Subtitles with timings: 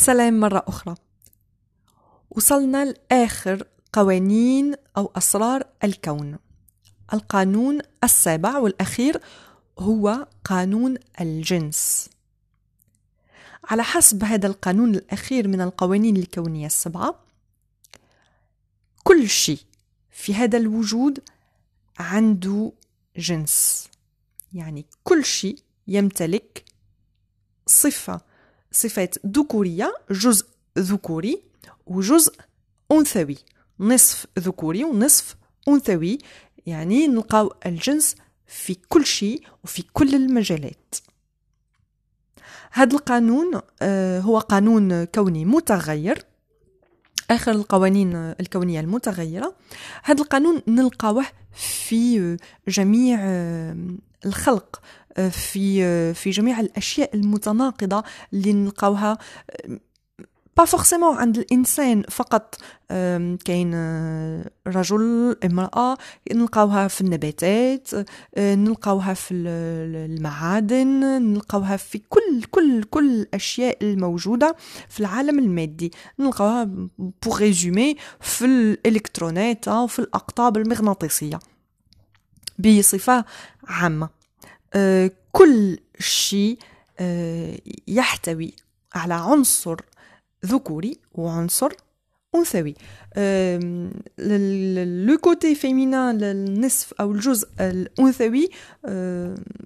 [0.00, 0.94] سلام مرة أخرى.
[2.30, 6.38] وصلنا لآخر قوانين أو أسرار الكون.
[7.12, 9.20] القانون السابع والأخير
[9.78, 12.08] هو قانون الجنس.
[13.64, 17.20] على حسب هذا القانون الأخير من القوانين الكونية السبعة
[19.04, 19.60] كل شيء
[20.10, 21.22] في هذا الوجود
[21.98, 22.72] عنده
[23.16, 23.88] جنس.
[24.52, 25.58] يعني كل شيء
[25.88, 26.64] يمتلك
[27.66, 28.20] صفة
[28.72, 30.46] صفات ذكورية جزء
[30.78, 31.42] ذكوري
[31.86, 32.34] وجزء
[32.92, 33.36] أنثوي
[33.80, 35.36] نصف ذكوري ونصف
[35.68, 36.18] أنثوي
[36.66, 40.94] يعني نلقاو الجنس في كل شيء وفي كل المجالات
[42.72, 43.60] هذا القانون
[44.22, 46.24] هو قانون كوني متغير
[47.30, 49.54] آخر القوانين الكونية المتغيرة
[50.04, 52.36] هذا القانون نلقاوه في
[52.68, 53.18] جميع
[54.26, 54.80] الخلق
[55.16, 59.18] آه، في في جميع الأشياء المتناقضة اللي نلقاوها
[60.58, 62.54] با فورسيمون عند الإنسان فقط.
[63.44, 65.96] كاين آه، رجل امرأة
[66.32, 67.88] نلقاوها في النباتات
[68.34, 70.88] آه، نلقاوها في المعادن
[71.22, 74.56] نلقاوها في كل كل كل الأشياء الموجودة
[74.88, 75.90] في العالم المادي.
[76.18, 81.38] نلقاوها pour résumer في الإلكترونات وفي الأقطاب المغناطيسية
[82.58, 83.24] بصفة
[83.68, 84.06] عامة.
[84.06, 84.17] آه،
[85.32, 86.58] كل شيء
[87.88, 88.52] يحتوي
[88.94, 89.80] على عنصر
[90.46, 91.72] ذكوري وعنصر
[92.34, 92.74] أنثوي.
[95.06, 98.48] le côté féminin النصف أو الجزء الأنثوي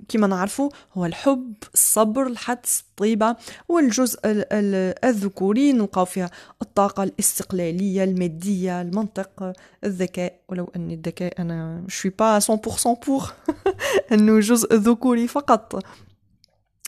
[0.09, 3.37] كما نعرفه هو الحب الصبر الحدس الطيبة.
[3.69, 6.31] والجزء الذكوري نلقاو فيها
[6.63, 9.53] الطاقة الاستقلالية المادية المنطق
[9.85, 10.41] الذكاء.
[10.49, 13.33] ولو أن الذكاء أنا شوي با 100% بور
[14.13, 15.85] أنه جزء ذكوري فقط.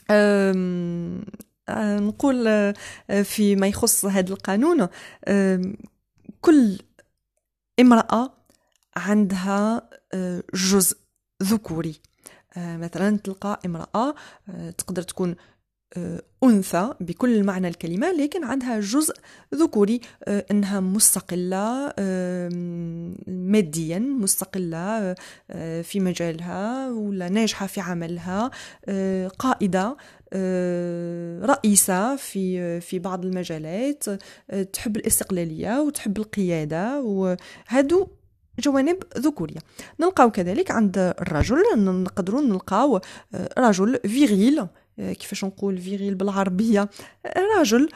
[0.09, 0.53] آه،
[1.99, 2.73] نقول آه،
[3.23, 4.87] فيما يخص هذا القانون
[6.41, 6.79] كل
[7.79, 8.33] امرأة
[8.95, 9.89] عندها
[10.53, 10.97] جزء
[11.43, 12.01] ذكوري.
[12.57, 14.15] مثلا تلقى امرأة
[14.77, 15.35] تقدر تكون
[16.43, 19.13] أنثى بكل معنى الكلمة لكن عندها جزء
[19.55, 21.93] ذكوري أنها مستقلة
[23.45, 25.15] ماديا مستقلة
[25.83, 28.51] في مجالها ولا ناجحة في عملها
[29.39, 29.97] قائدة
[31.45, 34.03] رئيسة في في بعض المجالات
[34.73, 38.07] تحب الاستقلالية وتحب القيادة وهادو
[38.59, 39.59] جوانب ذكورية.
[39.99, 42.99] نلقاو كذلك عند الرجل نقدروا نلقاو
[43.57, 44.67] رجل فيغيل.
[44.97, 46.89] كيفاش نقول فيغيل بالعربية.
[47.57, 47.89] راجل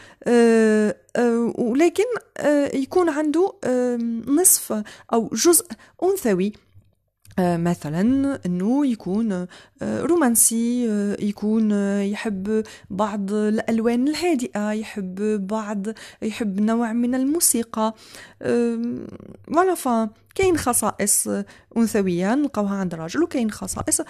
[1.57, 2.03] ولكن
[2.73, 3.53] يكون عنده
[4.27, 4.83] نصف
[5.13, 5.65] أو جزء
[6.03, 6.53] أنثوي.
[7.39, 8.01] مثلا
[8.45, 9.47] إنه يكون
[9.81, 10.85] رومانسي
[11.19, 11.71] يكون
[12.01, 15.87] يحب بعض الألوان الهادئة يحب بعض
[16.21, 17.93] يحب نوع من الموسيقى.
[19.47, 21.27] فوالا كاين خصائص
[21.77, 24.01] أنثوية نلقاوها عند الرجل وكاين خصائص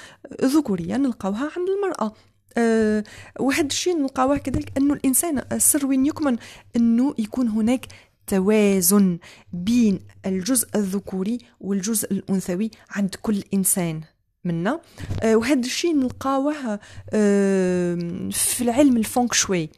[0.43, 2.13] ذكورية نلقاوها عند المرأة.
[2.57, 3.03] أه
[3.39, 6.37] وهذا الشيء نلقاوه كذلك أنه الإنسان السر وين يكمن؟
[6.75, 7.85] أنه يكون هناك
[8.27, 9.19] توازن
[9.53, 14.01] بين الجزء الذكوري والجزء الأنثوي عند كل إنسان
[14.45, 14.81] منا.
[15.23, 16.79] أه وهذا الشيء نلقاوه
[17.13, 17.95] أه
[18.31, 19.69] في العلم ال feng shui.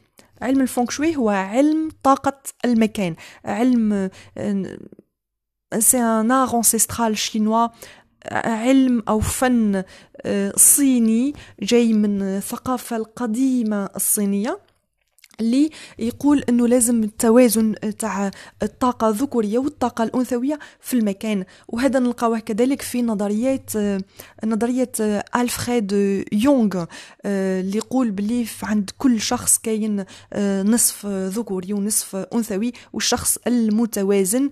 [0.42, 3.16] علم ال feng shui هو علم طاقة المكان.
[3.44, 4.10] علم
[5.78, 7.68] c'est un art ancestral chinois
[8.30, 9.82] علم أو فن
[10.26, 14.58] آه، صيني جاي من الثقافة القديمة الصينية.
[15.42, 18.30] اللي يقول إنه لازم التوازن تاع
[18.62, 21.44] الطاقة الذكورية والطاقة الأنثوية في المكان.
[21.68, 23.70] وهذا نلقاوه كذلك في نظريات
[24.44, 24.92] نظرية
[25.36, 25.92] الفريد
[26.32, 26.84] يونغ
[27.26, 30.04] اللي يقول بلي عند كل شخص كاين
[30.64, 34.50] نصف ذكوري ونصف أنثوي والشخص المتوازن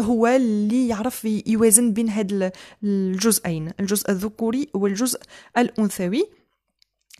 [0.00, 2.52] هو اللي يعرف يوازن بين هاد
[2.84, 5.20] الجزئين الجزء الذكوري والجزء
[5.58, 6.39] الأنثوي.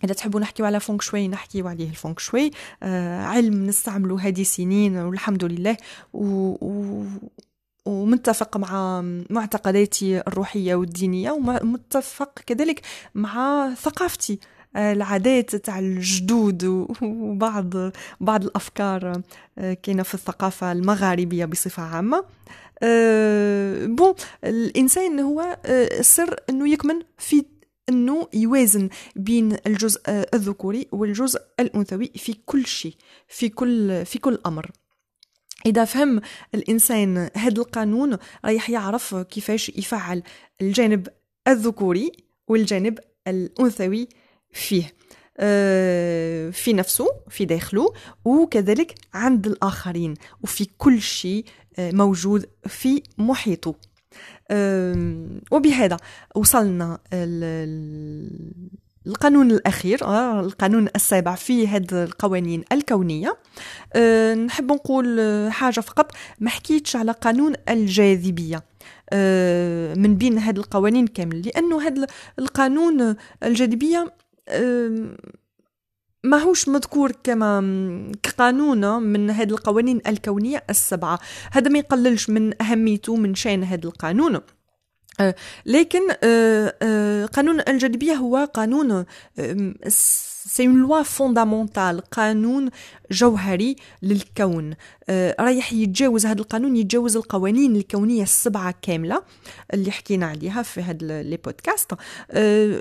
[0.04, 2.50] إذا تحبوا نحكيو على فونك شوي نحكيو عليه الفونك شوي.
[2.82, 5.76] آه علم نستعمله هذه سنين والحمد لله.
[6.12, 6.24] و,
[6.66, 7.04] و
[7.86, 12.80] ومتفق مع معتقداتي الروحية والدينية ومتفق كذلك
[13.14, 14.38] مع ثقافتي.
[14.76, 16.64] آه، العادات تاع الجدود
[17.02, 17.74] وبعض
[18.20, 19.22] بعض الأفكار
[19.58, 22.24] آه، كاينة في الثقافة المغاربية بصفة عامة.
[22.82, 24.14] أه بون
[24.44, 27.44] الإنسان هو السر إنه يكمن في
[27.90, 32.94] أنه يوازن بين الجزء الذكوري والجزء الأنثوي في كل شيء
[33.28, 34.70] في كل في كل أمر.
[35.66, 36.20] إذا فهم
[36.54, 40.22] الإنسان هذا القانون رايح يعرف كيفاش يفعل
[40.60, 41.08] الجانب
[41.48, 42.12] الذكوري
[42.48, 42.98] والجانب
[43.28, 44.08] الأنثوي
[44.52, 44.94] فيه.
[45.42, 47.92] آه، في نفسه في داخله
[48.24, 51.44] وكذلك عند الآخرين وفي كل شيء
[51.78, 53.74] آه، موجود في محيطه.
[55.50, 55.96] وبهذا
[56.34, 56.98] وصلنا
[59.06, 63.36] القانون الأخير آه، القانون السابع في هذه القوانين الكونية.
[63.94, 65.20] أه نحب نقول
[65.52, 68.62] حاجة فقط ما حكيتش على قانون الجاذبية
[69.12, 72.06] أه من بين هذه القوانين كامل لأنه هذا
[72.38, 74.14] القانون الجاذبية
[74.48, 75.16] أه
[76.24, 81.18] ماهوش مذكور كما كقانون من هذه القوانين الكونية السبعة.
[81.52, 84.34] هذا ما يقللش من أهميته من شأن هذا القانون.
[84.34, 84.42] آه،
[85.66, 89.04] لكن آه، آه، قانون الجاذبية هو قانون
[89.88, 92.70] c'est une loi fondamentale قانون
[93.10, 94.74] جوهري للكون.
[95.40, 99.22] رايح يتجاوز هذا القانون يتجاوز القوانين الكونية السبعة كاملة
[99.74, 101.92] اللي حكينا عليها في هذا les podcasts.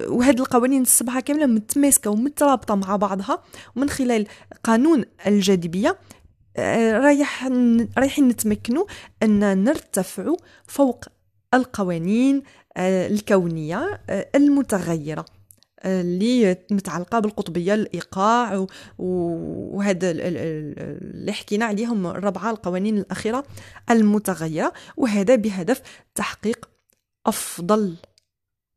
[0.08, 3.44] وهذه القوانين السبعة كاملة متماسكة ومترابطة مع بعضها.
[3.76, 4.28] ومن خلال
[4.64, 5.98] قانون الجاذبية
[6.94, 7.48] رايح
[7.98, 8.86] رايحين نتمكنوا
[9.24, 10.36] أن نرتفع
[10.68, 11.06] فوق
[11.54, 12.44] القوانين
[12.78, 15.26] آه، الكونية آه، المتغيرة
[15.80, 18.68] آه، اللي متعلقة بالقطبية الإيقاع
[18.98, 23.44] وهذا اللي حكينا عليهم الربعة القوانين الأخيرة
[23.90, 25.82] المتغيرة وهذا بهدف
[26.16, 26.70] تحقيق
[27.26, 27.96] أفضل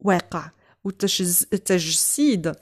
[0.00, 0.50] واقع
[0.84, 2.52] وتجسيد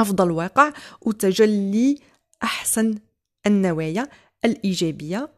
[0.00, 1.98] أفضل واقع وتجلي
[2.42, 2.98] أحسن
[3.46, 4.08] النوايا
[4.44, 5.28] الإيجابية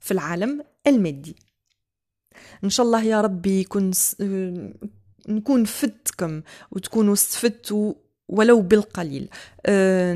[0.00, 1.47] في العالم المادي.
[2.64, 4.16] إن شاء الله يا ربي يكون س...
[5.28, 7.94] نكون فدتكم وتكونوا استفدتوا
[8.28, 9.28] ولو بالقليل.
[9.66, 10.14] أه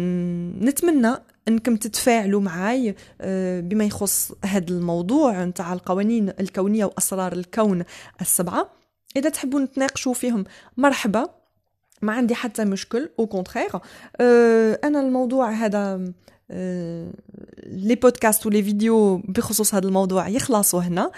[0.61, 1.15] نتمنى
[1.49, 7.85] إنكم تتفاعلوا معاي أه بما يخص هذا الموضوع نتاع القوانين الكونية وأسرار الكون
[8.21, 8.71] السبعة.
[9.17, 10.45] إذا تحبوا نتناقشوا فيهم
[10.77, 11.29] مرحبا.
[12.03, 13.71] ما عندي حتى مشكل au contraire
[14.85, 16.13] أنا الموضوع هذا
[17.67, 21.11] les podcasts و les vidéos بخصوص هذا الموضوع يخلصوا هنا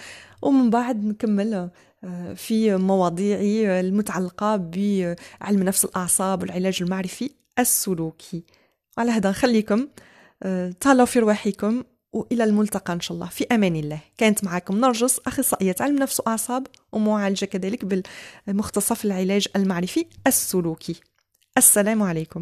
[0.42, 1.70] ومن بعد نكمل
[2.04, 8.44] آه، في مواضيعي المتعلقة بعلم نفس الأعصاب والعلاج المعرفي السلوكي.
[8.98, 9.88] على هذا نخليكم
[10.42, 13.28] آه، تهلاو في رواحكم وإلى الملتقى إن شاء الله.
[13.28, 14.00] في أمان الله.
[14.18, 18.04] كانت معكم نرجس أخصائية علم نفس وأعصاب ومعالجة كذلك
[18.46, 21.00] بالمختصه في العلاج المعرفي السلوكي.
[21.58, 22.40] السلام عليكم.